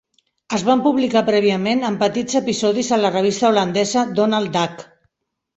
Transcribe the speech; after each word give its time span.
Es 0.57 0.61
van 0.69 0.79
publicar 0.85 1.21
prèviament 1.27 1.83
en 1.91 1.99
petits 1.99 2.39
episodis 2.41 2.91
a 2.97 2.99
la 3.05 3.13
revista 3.19 3.47
holandesa 3.53 4.09
"Donald 4.23 4.55
Duck". 4.57 4.87